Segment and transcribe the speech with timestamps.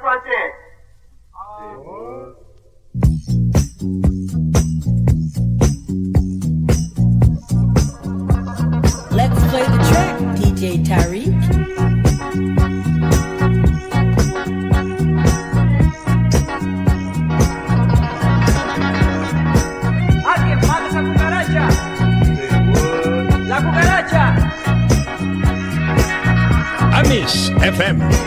[0.00, 0.52] front end.
[9.10, 11.34] Let's play the track, DJ Tarek.
[20.24, 21.64] Alguien mata esa cucaracha.
[23.48, 24.24] La cucaracha.
[26.92, 28.19] Amis FM.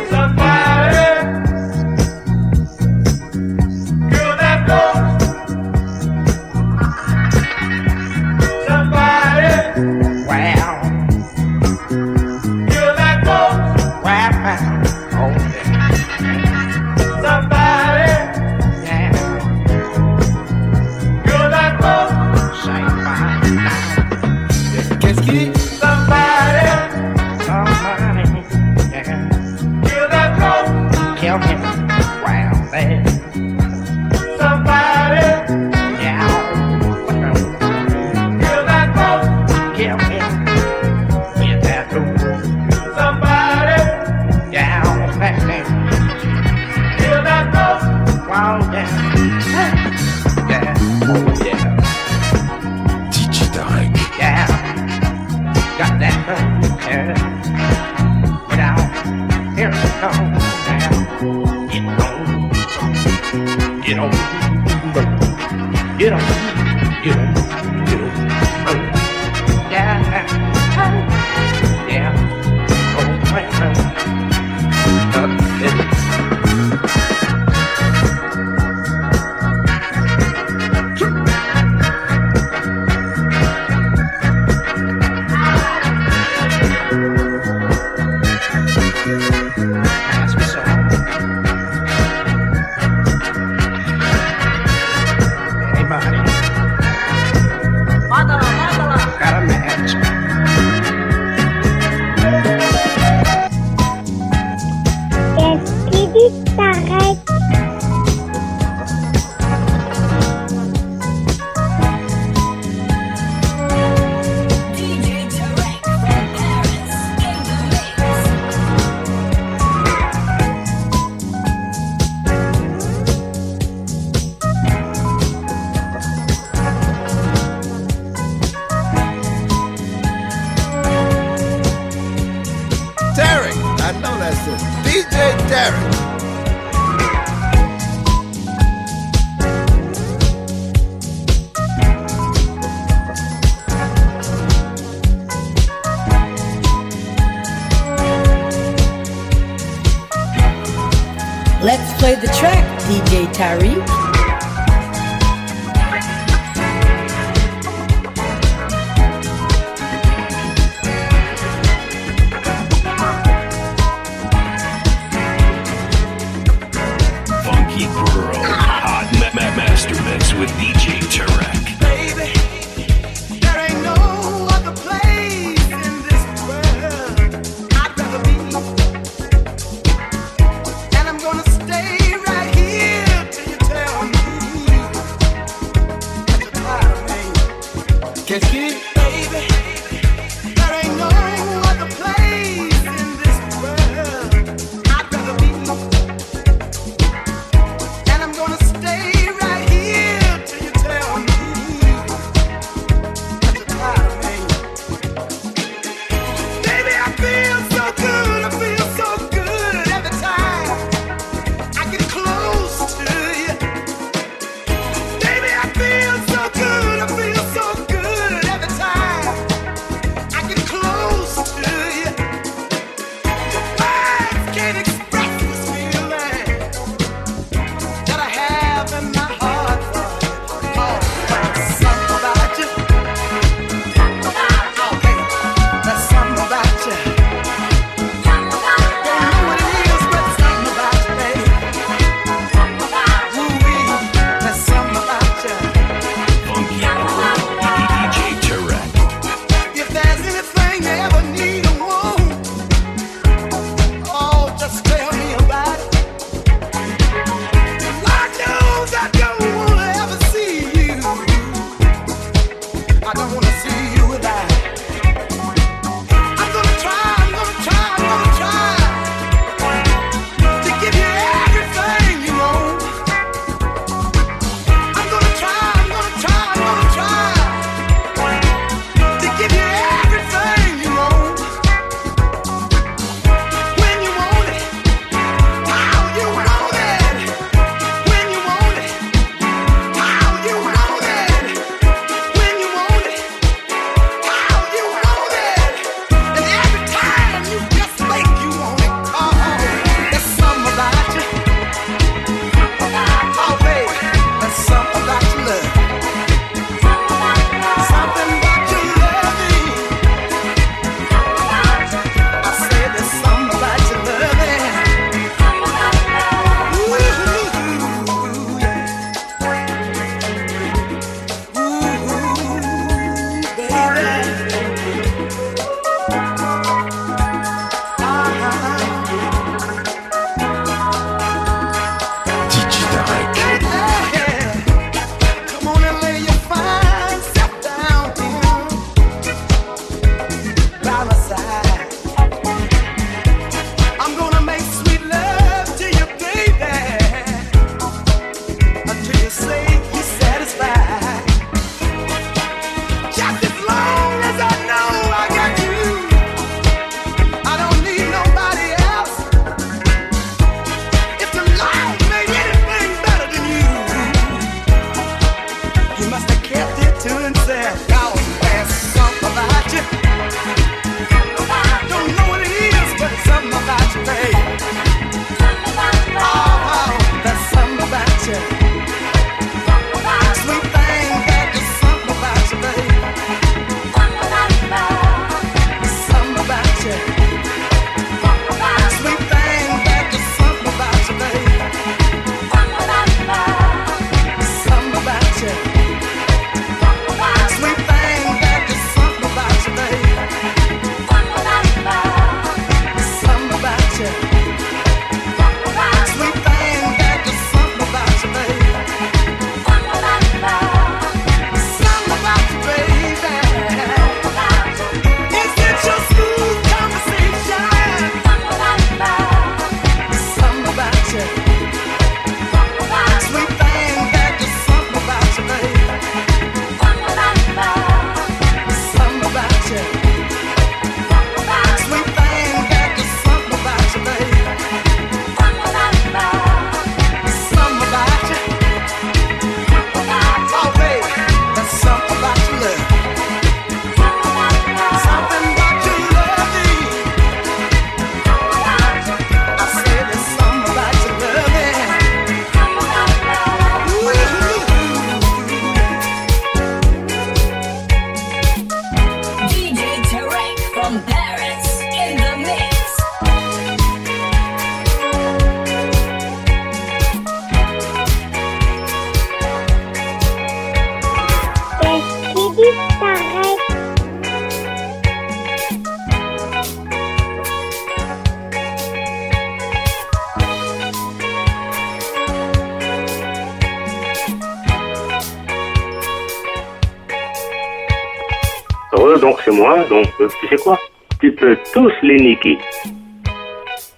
[489.53, 490.79] moi, donc euh, tu sais quoi?
[491.19, 492.57] Tu peux tous les niquer.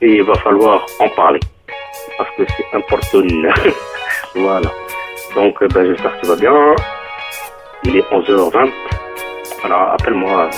[0.02, 1.40] Et il va falloir en parler.
[2.18, 3.22] Parce que c'est important.
[4.36, 4.72] voilà.
[5.36, 6.76] Donc euh, ben, j'espère que tu vas bien.
[7.84, 8.72] Il est 11h20.
[9.64, 10.50] Alors appelle-moi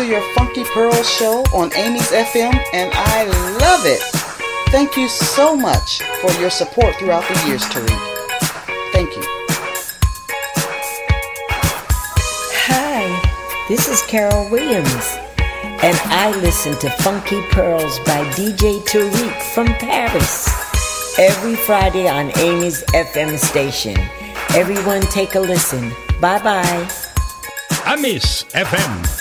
[0.00, 3.24] to your Funky Pearl show on Amy's FM, and I
[3.60, 4.00] love it.
[4.70, 7.90] Thank you so much for your support throughout the years, Tarek.
[8.92, 9.22] Thank you.
[12.64, 15.18] Hi, this is Carol Williams,
[15.82, 20.48] and I listen to Funky Pearls by DJ Tarek from Paris
[21.18, 23.98] every Friday on Amy's FM station.
[24.54, 25.90] Everyone, take a listen.
[26.22, 26.90] Bye bye.
[27.84, 29.19] Amis FM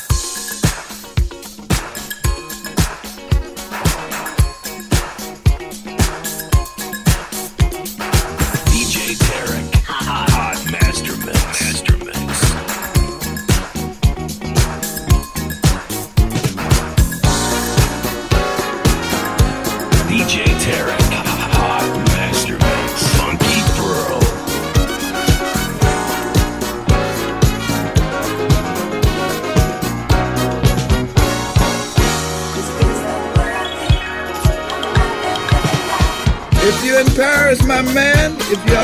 [38.52, 38.78] if you're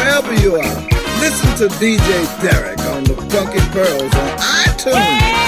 [0.43, 0.75] you are.
[1.19, 5.44] Listen to DJ Tarek on the Funky Pearls on iTunes.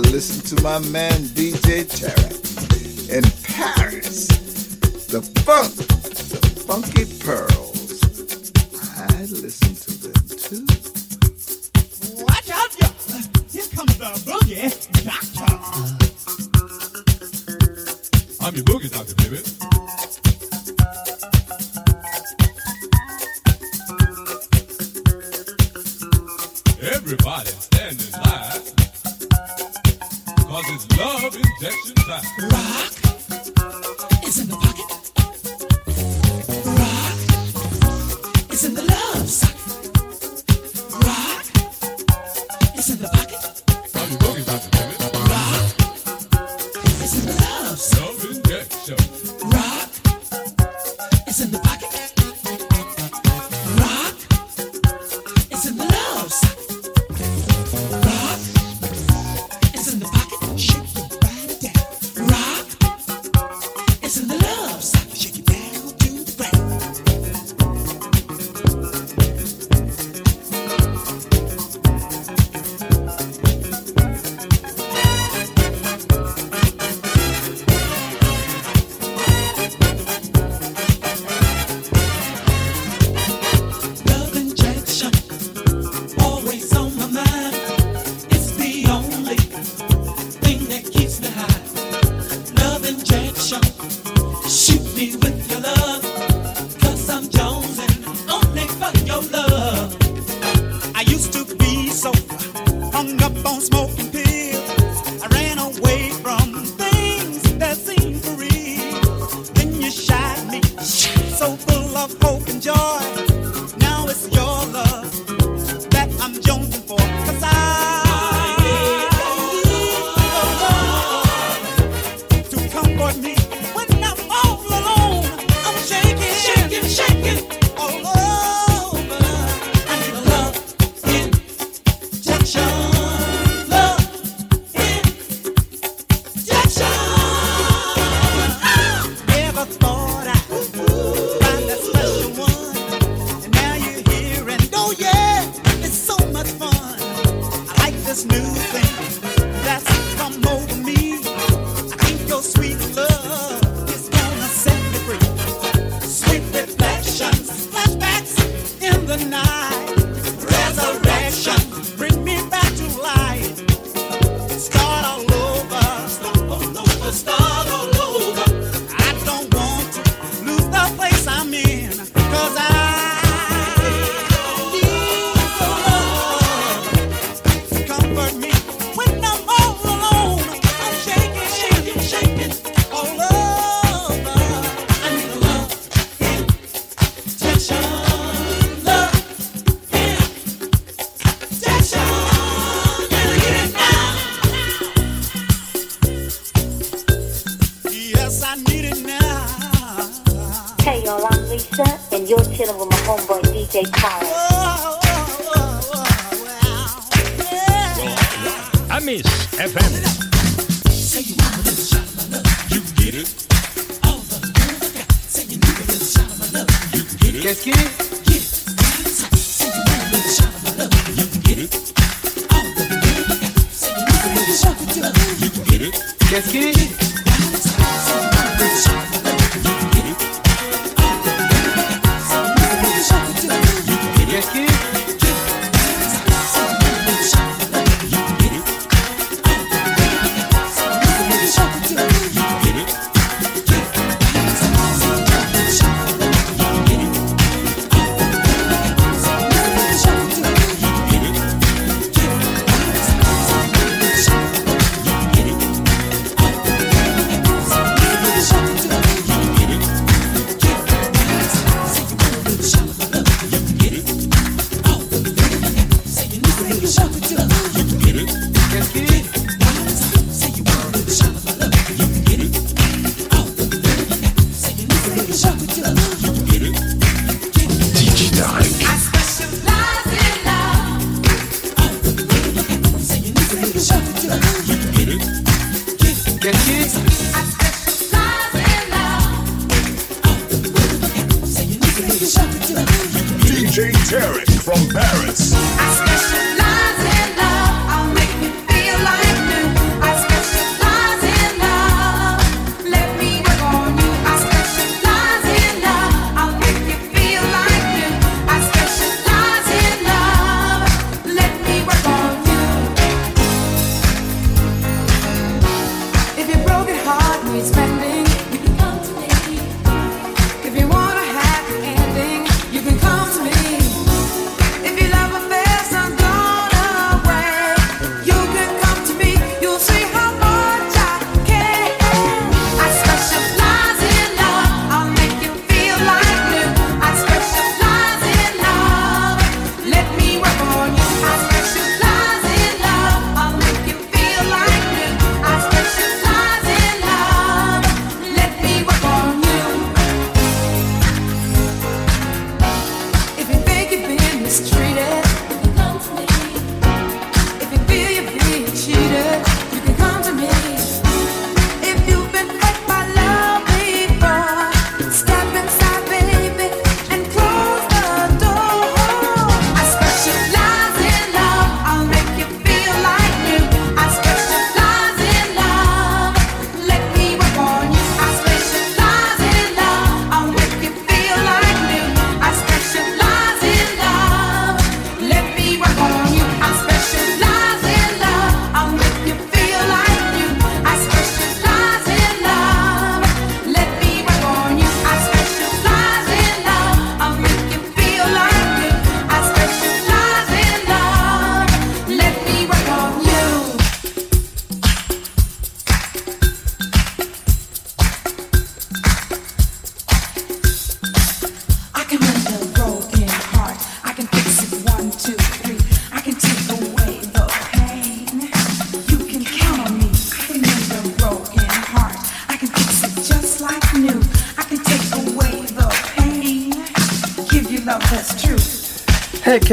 [0.00, 2.32] I listen to my man DJ Terry
[3.14, 4.28] in Paris.
[5.08, 8.00] The funk, the funky pearls.
[8.96, 10.64] I listen to them too.
[12.24, 12.88] Watch out, yo!
[13.52, 14.72] Here comes the boogie
[15.04, 15.52] doctor.
[18.42, 19.89] I'm your boogie doctor, baby.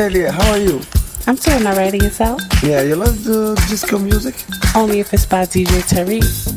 [0.07, 0.79] Elliot, how are you?
[1.27, 2.39] I'm doing alright yourself.
[2.63, 4.35] Yeah, you love the disco music?
[4.73, 6.56] Only if it's by DJ Tarek.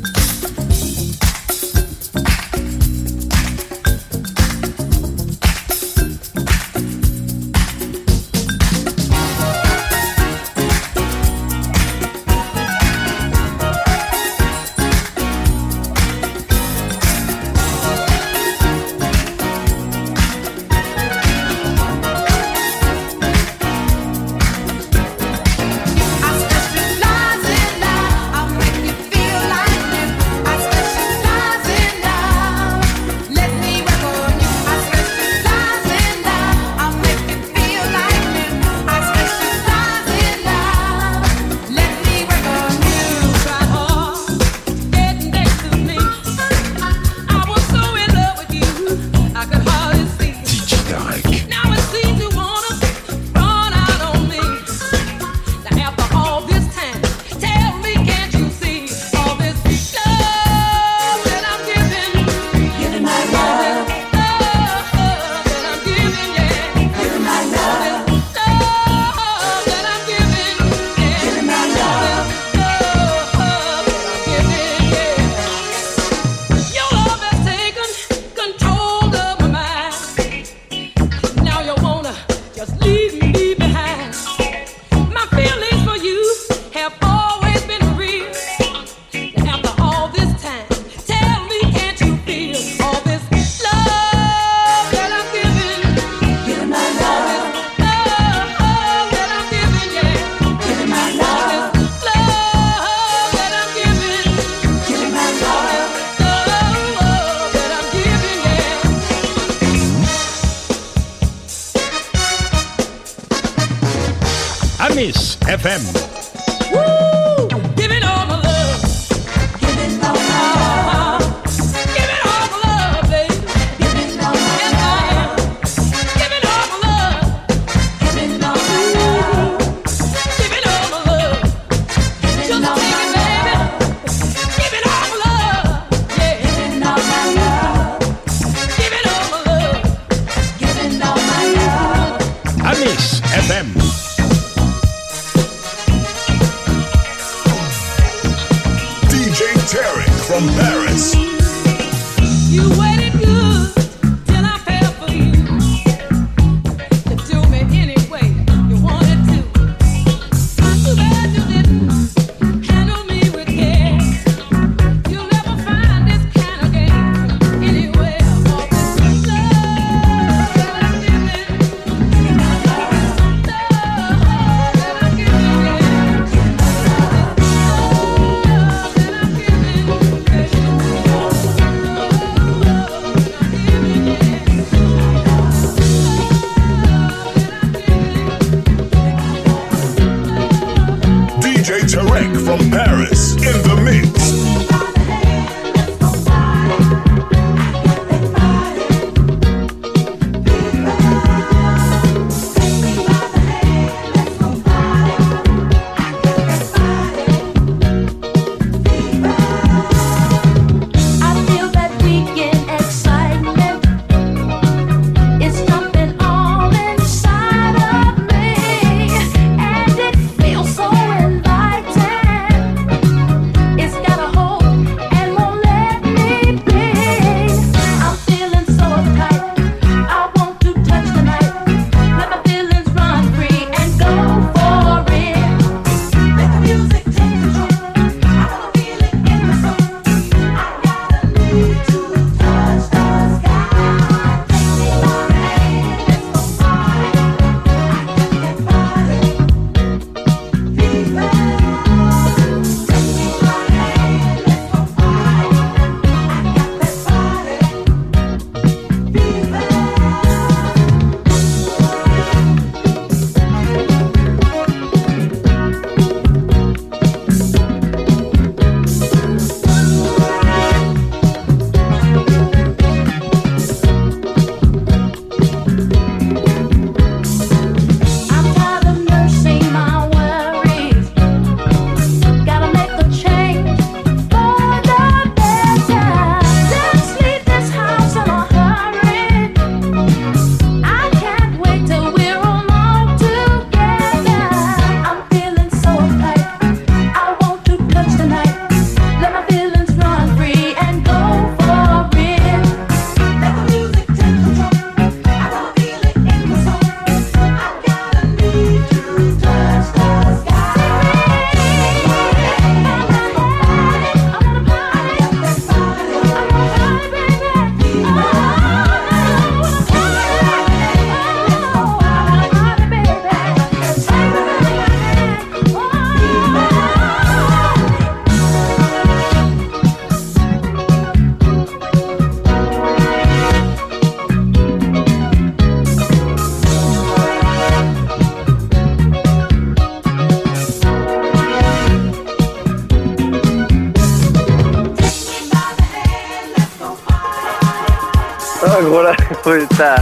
[349.42, 349.96] putain.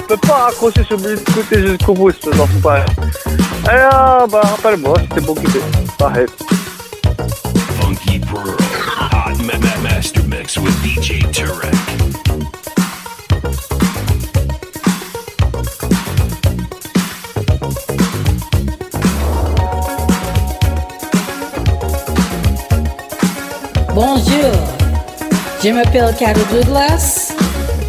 [0.00, 2.84] Je peux pas raccrocher sur le côté jusqu'au bout, je t'en fous pas.
[3.66, 5.50] Alors, bah, rappelle-moi, c'était bon qu'il
[5.98, 6.26] Pareil.
[7.80, 8.56] Funky Pearl,
[9.12, 9.42] Hot
[9.82, 11.74] Master Mix with DJ Turek.
[23.94, 24.52] Bonjour,
[25.62, 27.27] je m'appelle Carol Douglas.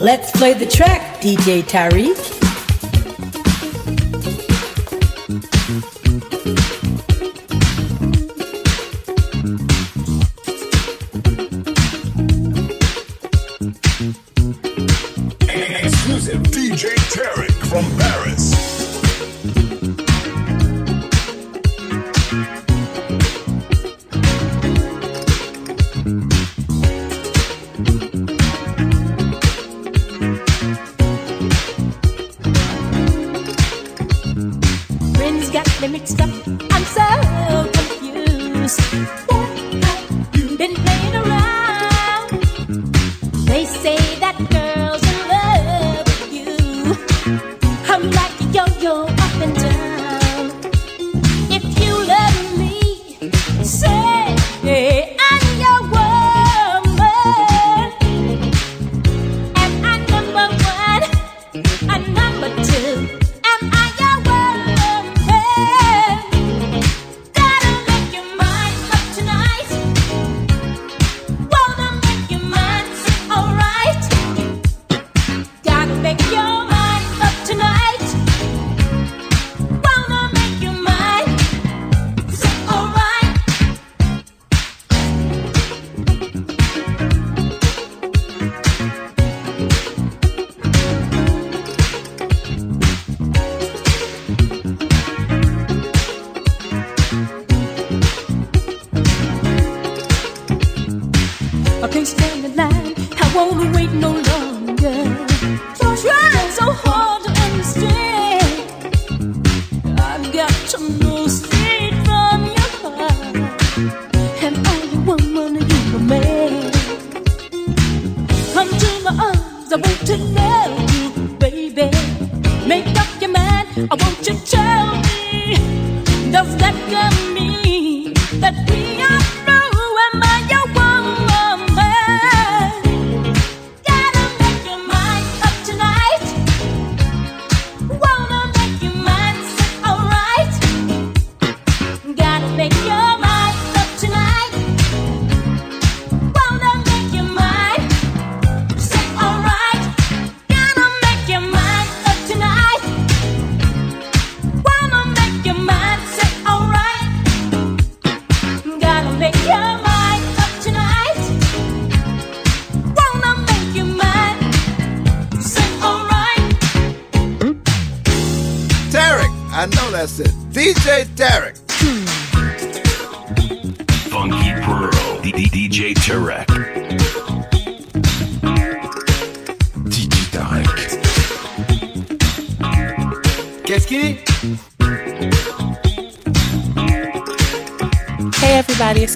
[0.00, 2.39] Let's play the track, DJ Tarek.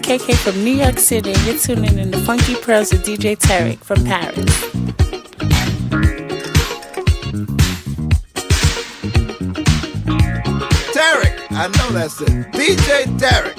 [0.05, 4.05] KK from New York City, you're tuning in to Funky Pearls with DJ Tarek from
[4.05, 4.45] Paris.
[10.93, 12.29] Tarek, I know that's it.
[12.53, 13.54] DJ Tarek.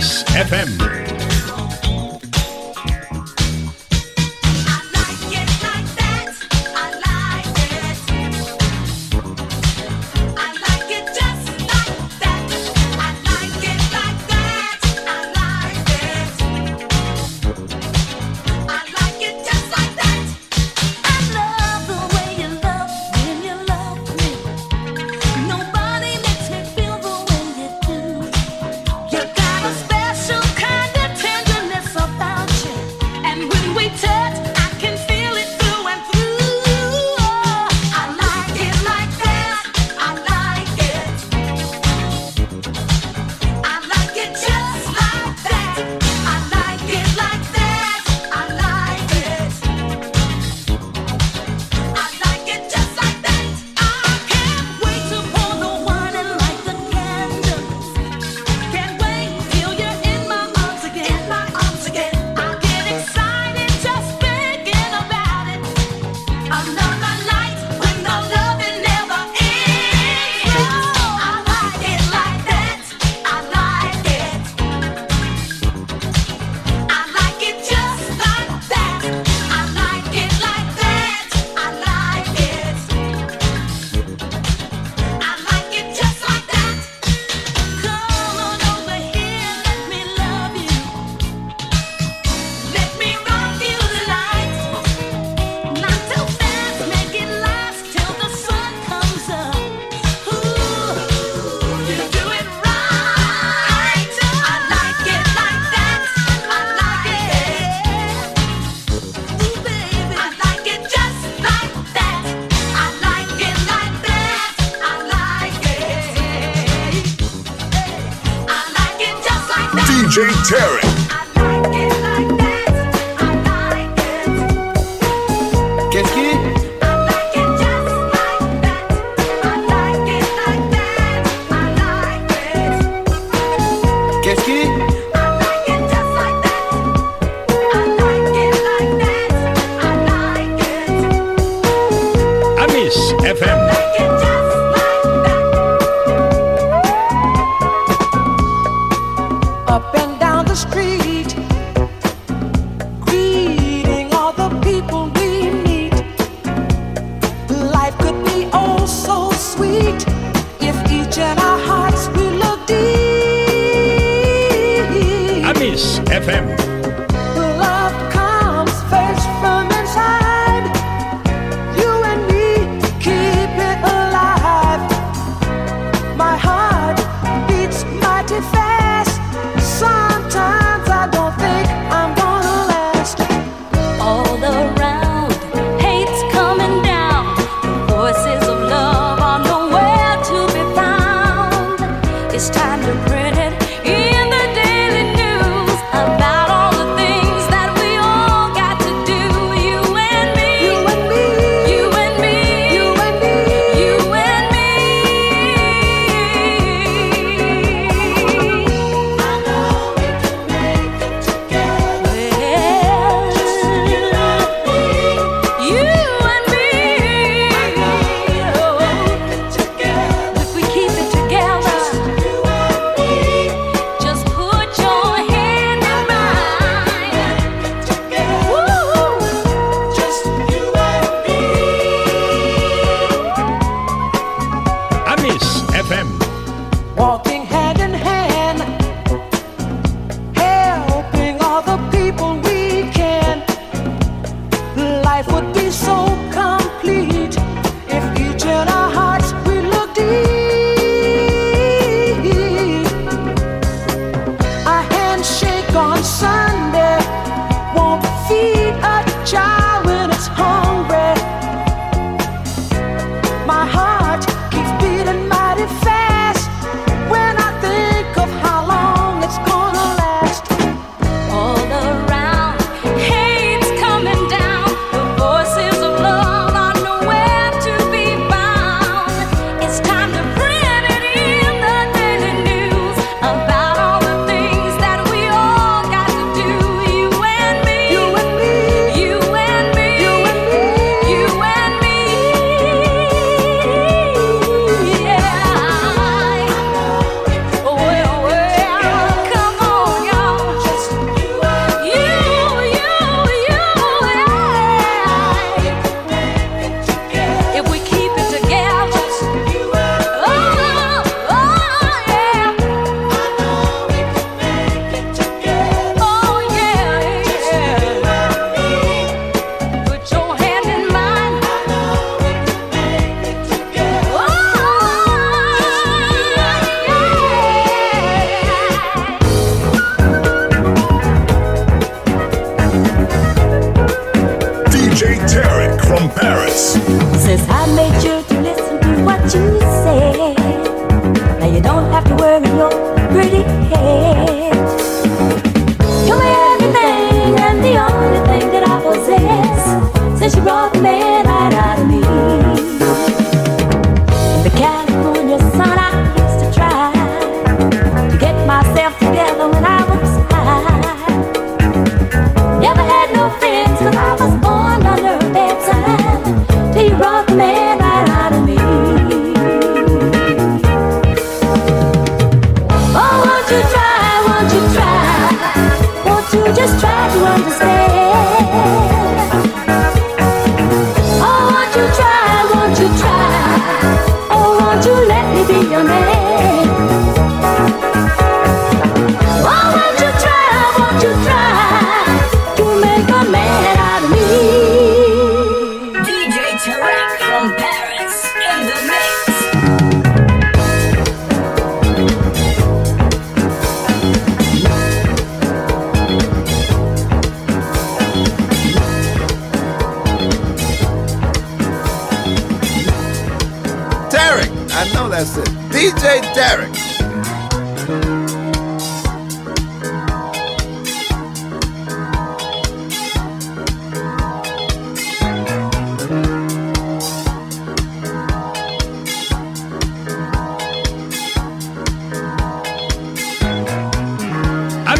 [0.00, 0.99] Kiss FM.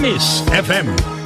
[0.01, 1.20] Amis FM.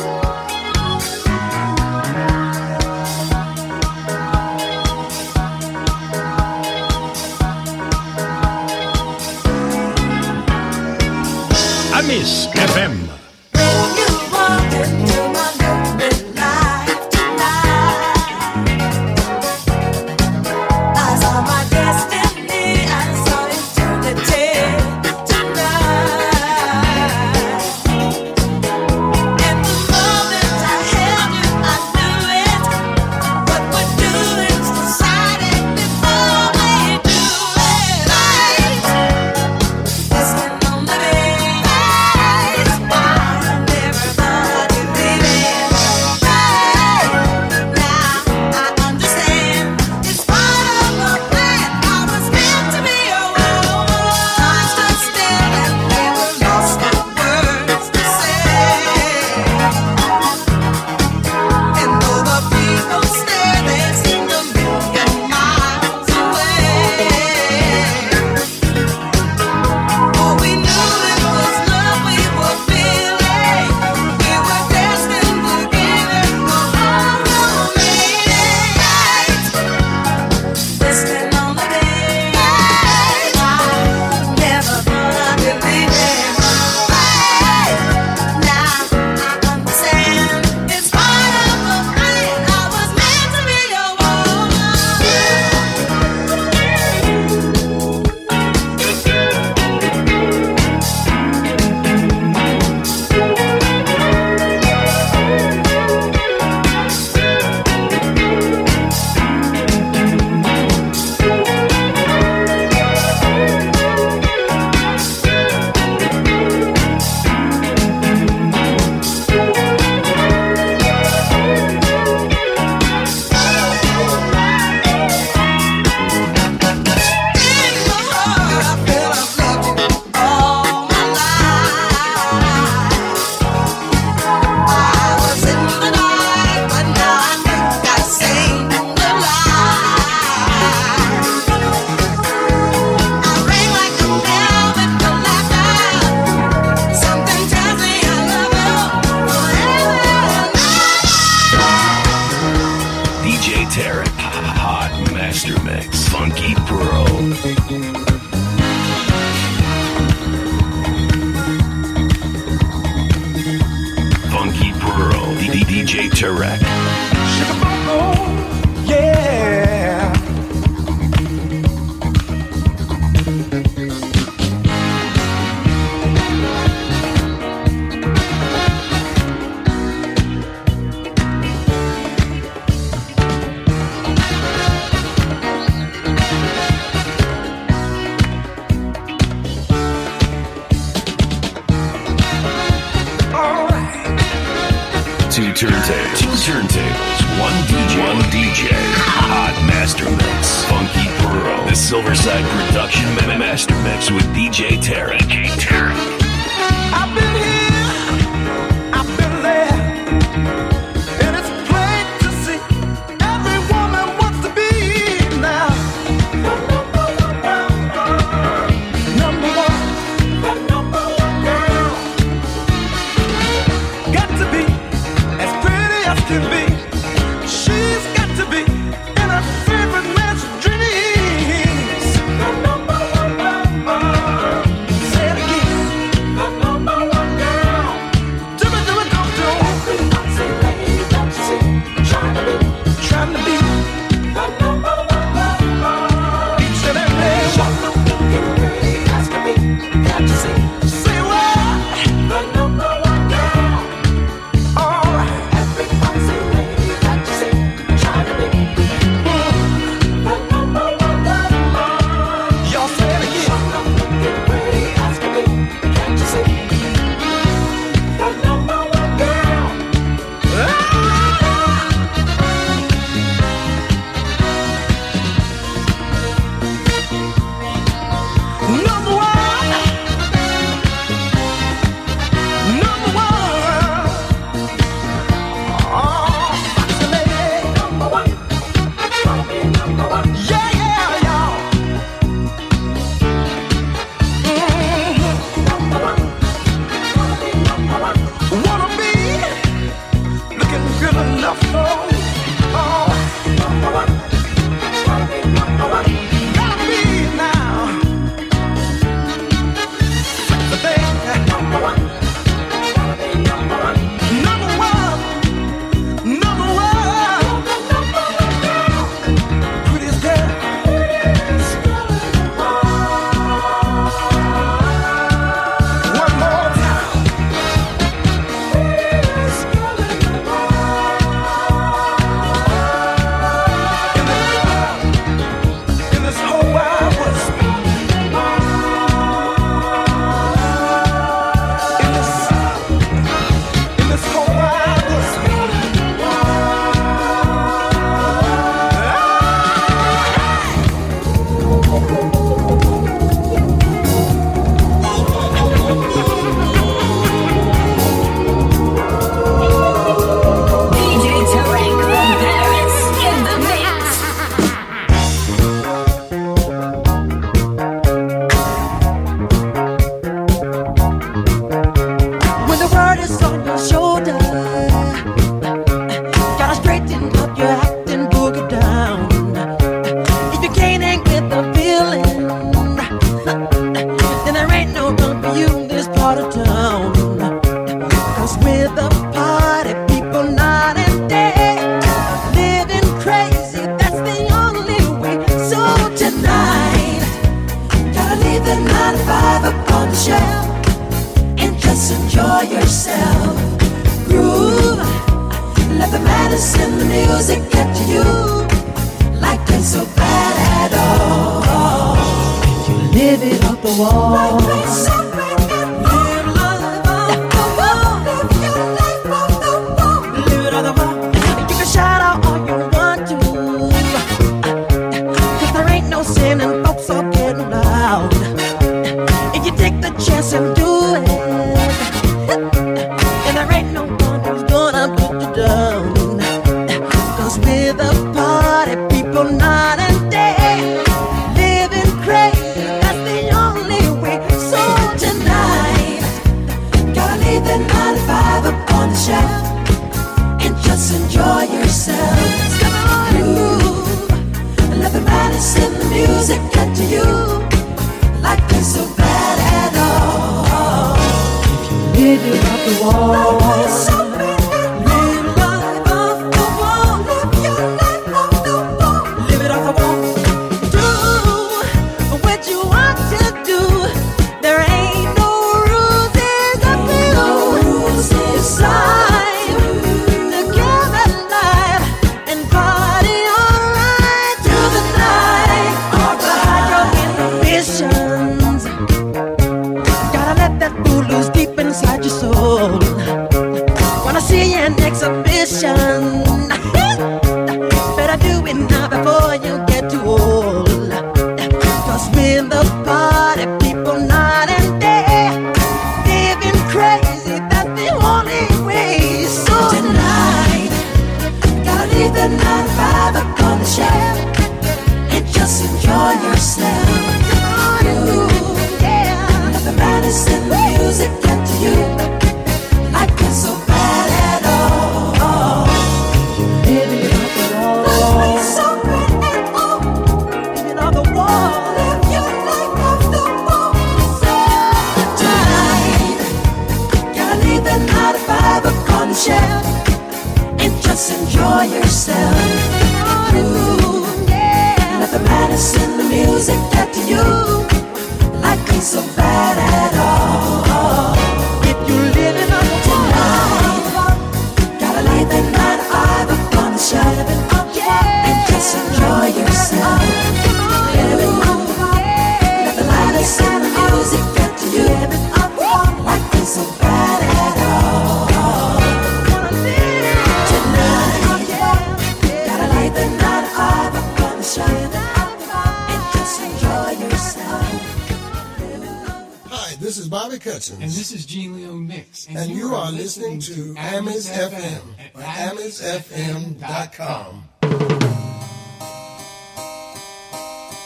[580.91, 581.03] Parsons.
[581.03, 582.47] And this is Gene Leone Mix.
[582.47, 587.68] And, and you, you, are, are listening, listening, to Amis FM at amisfm.com.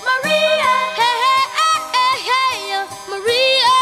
[0.08, 1.20] Maria, hey,
[1.58, 2.58] hey, hey,
[3.08, 3.78] Maria.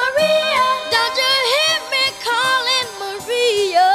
[0.00, 0.64] Maria,
[0.94, 3.90] don't you hear me calling Maria?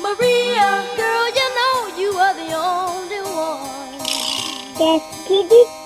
[0.00, 3.94] Maria, girl, you know you are the only one.
[4.78, 5.85] Yes, Kitty.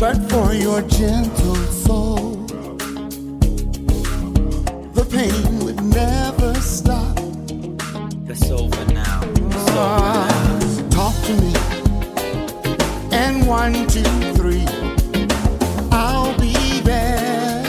[0.00, 2.32] but for your gentle soul.
[4.94, 7.16] The pain would never stop.
[8.24, 9.20] That's over now.
[9.20, 10.26] That's over ah,
[10.58, 10.88] now.
[10.88, 11.52] Talk to me.
[13.12, 14.02] And one, two,
[14.38, 14.64] three.
[15.92, 17.62] I'll be there.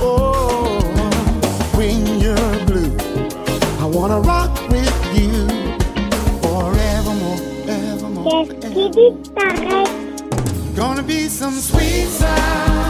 [0.00, 0.80] Oh,
[1.76, 2.96] when you're blue,
[3.78, 5.46] I wanna rock with you
[6.42, 7.38] forevermore,
[10.82, 12.81] Gonna be some sweet sound.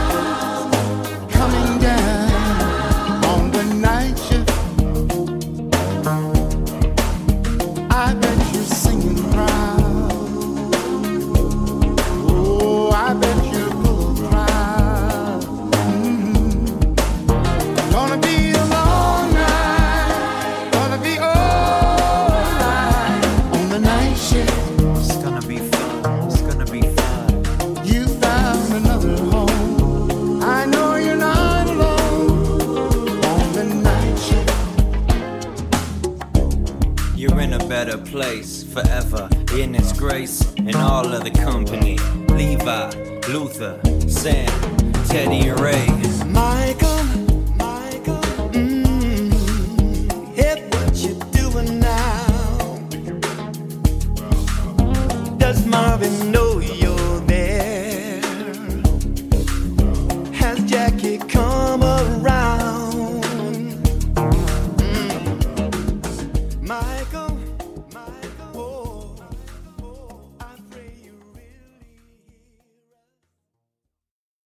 [38.13, 38.52] place.